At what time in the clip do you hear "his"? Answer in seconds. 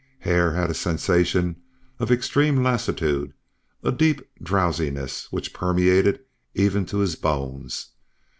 6.97-7.15